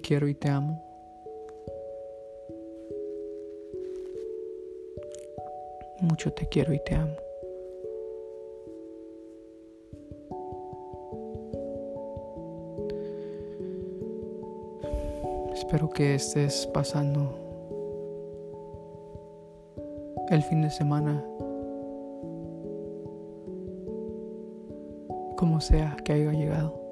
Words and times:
quiero 0.00 0.28
y 0.28 0.34
te 0.34 0.48
amo. 0.48 0.82
Mucho 6.00 6.32
te 6.32 6.48
quiero 6.48 6.72
y 6.72 6.80
te 6.84 6.94
amo. 6.94 7.16
Espero 15.52 15.90
que 15.90 16.14
estés 16.14 16.66
pasando 16.66 17.38
el 20.30 20.42
fin 20.42 20.62
de 20.62 20.70
semana 20.70 21.24
como 25.36 25.60
sea 25.60 25.96
que 26.04 26.12
haya 26.12 26.32
llegado. 26.32 26.85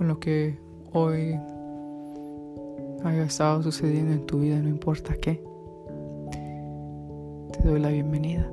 Con 0.00 0.08
lo 0.08 0.18
que 0.18 0.58
hoy 0.94 1.38
haya 3.04 3.24
estado 3.24 3.62
sucediendo 3.62 4.14
en 4.14 4.24
tu 4.24 4.40
vida, 4.40 4.58
no 4.58 4.70
importa 4.70 5.14
qué, 5.20 5.44
te 7.52 7.68
doy 7.68 7.80
la 7.80 7.90
bienvenida. 7.90 8.50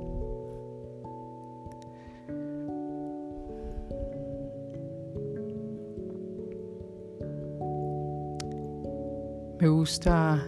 Me 9.58 9.68
gusta 9.68 10.46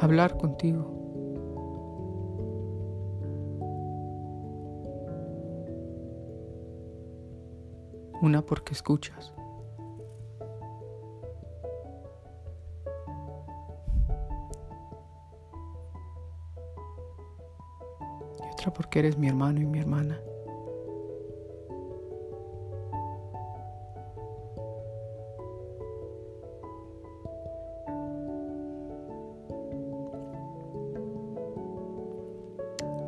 hablar 0.00 0.36
contigo. 0.36 1.01
Una 8.22 8.40
porque 8.40 8.72
escuchas. 8.72 9.34
Y 18.40 18.52
otra 18.52 18.72
porque 18.72 19.00
eres 19.00 19.18
mi 19.18 19.26
hermano 19.26 19.60
y 19.60 19.66
mi 19.66 19.80
hermana. 19.80 20.20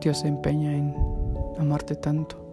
Dios 0.01 0.19
se 0.19 0.27
empeña 0.27 0.73
en 0.77 0.93
amarte 1.57 1.95
tanto. 1.95 2.44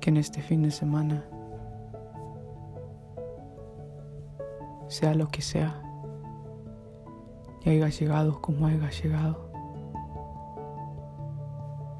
Que 0.00 0.08
en 0.08 0.16
este 0.16 0.40
fin 0.40 0.62
de 0.62 0.70
semana, 0.70 1.24
sea 4.88 5.14
lo 5.14 5.28
que 5.28 5.42
sea, 5.42 5.82
y 7.62 7.68
hayas 7.68 8.00
llegado 8.00 8.40
como 8.40 8.66
hayas 8.66 9.02
llegado, 9.02 9.50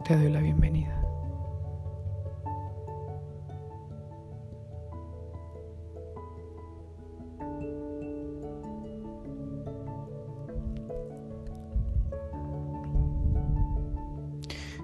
te 0.04 0.16
doy 0.16 0.30
la 0.30 0.40
bienvenida. 0.40 0.96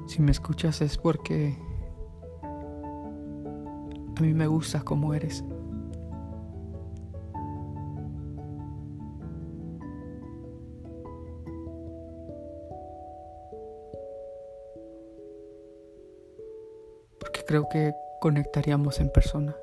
Si 0.07 0.21
me 0.21 0.31
escuchas 0.31 0.83
es 0.83 0.99
porque 0.99 1.57
a 4.17 4.23
mí 4.23 4.33
me 4.33 4.47
gusta 4.47 4.81
como 4.81 5.13
eres. 5.13 5.45
Porque 17.19 17.45
creo 17.47 17.69
que 17.69 17.93
conectaríamos 18.21 19.01
en 19.01 19.11
persona. 19.11 19.55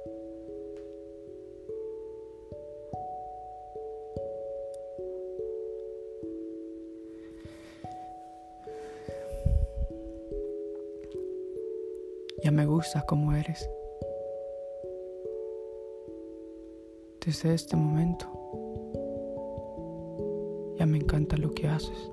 Ya 12.44 12.52
me 12.52 12.66
gusta 12.68 13.04
como 13.08 13.34
eres. 13.34 13.68
Desde 17.26 17.54
este 17.54 17.78
momento, 17.78 18.28
ya 20.78 20.86
me 20.86 20.98
encanta 20.98 21.38
lo 21.38 21.52
que 21.52 21.70
haces. 21.70 22.12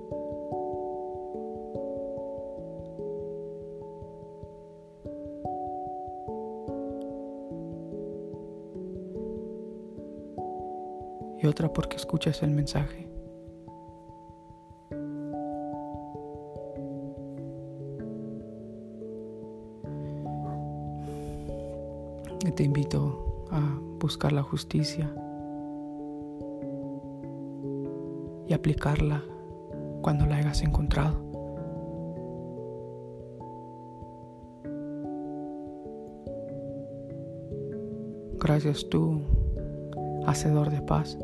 Y 11.42 11.46
otra 11.46 11.72
porque 11.72 11.96
escuchas 11.96 12.42
el 12.44 12.52
mensaje. 12.52 13.08
Te 22.54 22.64
invito 22.64 23.29
a 23.50 23.80
buscar 23.98 24.32
la 24.32 24.42
justicia 24.42 25.12
y 28.46 28.52
aplicarla 28.52 29.22
cuando 30.02 30.26
la 30.26 30.36
hayas 30.36 30.62
encontrado. 30.62 31.30
Gracias 38.40 38.88
tú, 38.88 39.20
hacedor 40.26 40.70
de 40.70 40.82
paz. 40.82 41.18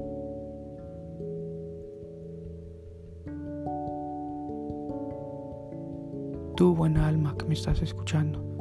Tú, 6.56 6.74
buena 6.74 7.08
alma 7.08 7.34
que 7.38 7.44
me 7.46 7.54
estás 7.54 7.82
escuchando. 7.82 8.55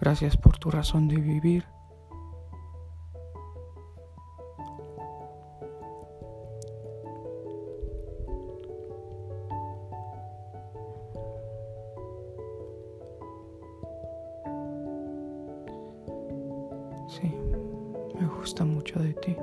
Gracias 0.00 0.36
por 0.36 0.58
tu 0.58 0.70
razón 0.70 1.08
de 1.08 1.16
vivir. 1.16 1.64
Sí, 17.08 17.32
me 18.18 18.26
gusta 18.26 18.64
mucho 18.64 18.98
de 19.00 19.14
ti. 19.14 19.36